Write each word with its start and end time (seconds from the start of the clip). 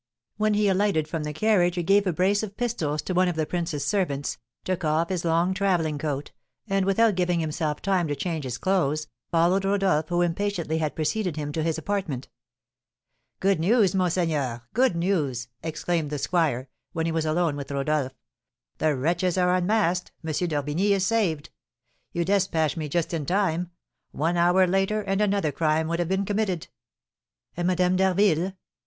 When 0.37 0.55
he 0.55 0.67
alighted 0.67 1.07
from 1.07 1.25
the 1.25 1.31
carriage 1.31 1.75
he 1.75 1.83
gave 1.83 2.07
a 2.07 2.11
brace 2.11 2.41
of 2.41 2.57
pistols 2.57 3.03
to 3.03 3.13
one 3.13 3.27
of 3.27 3.35
the 3.35 3.45
prince's 3.45 3.85
servants, 3.85 4.39
took 4.63 4.83
off 4.83 5.09
his 5.09 5.23
long 5.23 5.53
travelling 5.53 5.99
coat, 5.99 6.31
and, 6.67 6.87
without 6.87 7.13
giving 7.13 7.39
himself 7.39 7.83
time 7.83 8.07
to 8.07 8.15
change 8.15 8.43
his 8.43 8.57
clothes, 8.57 9.05
followed 9.29 9.63
Rodolph, 9.63 10.09
who 10.09 10.23
impatiently 10.23 10.79
had 10.79 10.95
preceded 10.95 11.35
him 11.35 11.51
to 11.51 11.61
his 11.61 11.77
apartment. 11.77 12.29
"Good 13.39 13.59
news, 13.59 13.93
monseigneur! 13.93 14.63
Good 14.73 14.95
news!" 14.95 15.49
exclaimed 15.61 16.09
the 16.09 16.17
squire, 16.17 16.67
when 16.93 17.05
he 17.05 17.11
was 17.11 17.27
alone 17.27 17.55
with 17.55 17.69
Rodolph; 17.69 18.15
"the 18.79 18.95
wretches 18.95 19.37
are 19.37 19.53
unmasked, 19.53 20.11
M. 20.27 20.31
d'Orbigny 20.31 20.93
is 20.93 21.05
saved. 21.05 21.51
You 22.11 22.25
despatched 22.25 22.75
me 22.75 22.89
just 22.89 23.13
in 23.13 23.23
time; 23.27 23.69
one 24.11 24.35
hour 24.35 24.65
later 24.65 25.01
and 25.03 25.21
another 25.21 25.51
crime 25.51 25.87
would 25.89 25.99
have 25.99 26.09
been 26.09 26.25
committed." 26.25 26.69
"And 27.55 27.67
Madame 27.67 27.97
d'Harville?" 27.97 28.53